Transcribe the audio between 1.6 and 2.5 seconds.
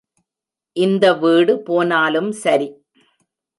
போனலும்